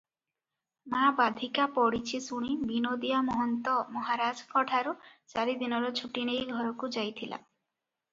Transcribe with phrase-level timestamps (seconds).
[0.91, 4.95] ମା ବାଧିକା ପଡିଛି ଶୁଣି ବିନୋଦିଆ ମହନ୍ତ ମହାରାଜଙ୍କଠାରୁ
[5.35, 7.41] ଚାରିଦିନର ଛୁଟି ନେଇ ଘରକୁ ଯାଇଥିଲା।